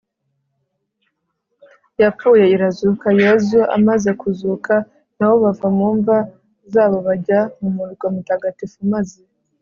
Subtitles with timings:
[2.01, 3.07] yapfuye irazuka.
[3.21, 4.73] yezu amaze kuzuka
[5.17, 6.17] nabo bava mu mva
[6.73, 9.19] zabo bajya mu murwa mutagatifu maze